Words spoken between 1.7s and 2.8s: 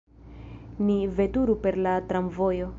la tramvojo.